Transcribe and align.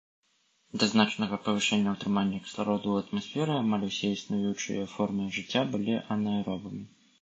Да 0.83 0.87
значнага 0.93 1.37
павышэння 1.47 1.89
ўтрымання 1.99 2.39
кіслароду 2.47 2.87
ў 2.95 3.07
атмасферы 3.07 3.53
амаль 3.61 3.87
усе 3.91 4.07
існуючыя 4.17 4.91
формы 4.99 5.33
жыцця 5.41 5.61
былі 5.75 6.05
анаэробамі. 6.15 6.83